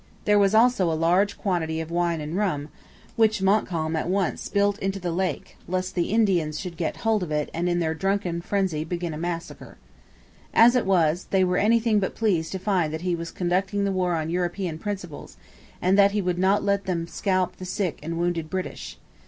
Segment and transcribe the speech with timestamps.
[0.25, 2.69] There was also a large quantity of wine and rum,
[3.15, 7.29] which Montcalm at once spilt into the lake, lest the Indians should get hold of
[7.29, 9.77] it and in their drunken frenzy begin a massacre.
[10.55, 13.91] As it was, they were anything but pleased to find that he was conducting the
[13.91, 15.37] war on European principles,
[15.83, 18.97] and that he would not let them scalp the sick and wounded British.